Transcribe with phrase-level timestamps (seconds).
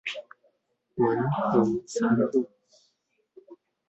[0.95, 2.49] 文橫三路